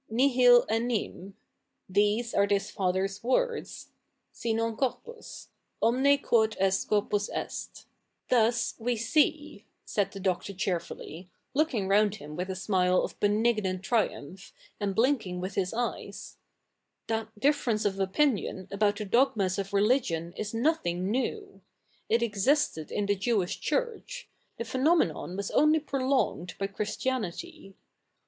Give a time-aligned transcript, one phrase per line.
[0.11, 1.33] '■'■Nihil e7iim^'—
[1.89, 3.89] these are this Father's wo7'ds—
[4.41, 5.49] "j / 7wn co7pus.
[5.79, 6.57] 077ine quod' est CH.
[6.57, 7.85] i] THE NEW REPUBLIC 3i corpus esty
[8.29, 13.83] Thus we see,'' said the Doctor cheerfully, looking round him with a smile of benignant
[13.83, 16.37] triumph, and blinking with his eyes,'
[17.05, 21.61] that difference of opi7iion about tJie dogmas of religion is nothing neiv.
[22.09, 24.27] It existed in the Jeivish Church;
[24.57, 27.75] the phenomenon was only prolofiged by Christianity.